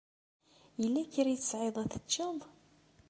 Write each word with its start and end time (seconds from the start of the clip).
Yella 0.81 1.01
kra 1.13 1.29
ay 1.31 1.37
tesɛiḍ 1.39 1.75
ad 1.79 1.89
t-tecceḍ? 1.89 2.39